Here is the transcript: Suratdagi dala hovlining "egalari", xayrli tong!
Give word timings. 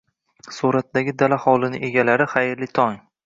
Suratdagi 0.55 1.13
dala 1.19 1.37
hovlining 1.45 1.85
"egalari", 1.91 2.29
xayrli 2.35 2.73
tong! 2.81 2.99